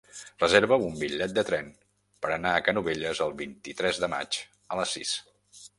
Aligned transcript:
Reserva'm 0.43 0.85
un 0.85 0.95
bitllet 1.01 1.35
de 1.35 1.43
tren 1.49 1.69
per 2.25 2.33
anar 2.37 2.55
a 2.57 2.65
Canovelles 2.69 3.23
el 3.27 3.37
vint-i-tres 3.47 4.05
de 4.07 4.13
maig 4.17 4.43
a 4.77 4.83
les 4.83 4.99
sis. 4.99 5.19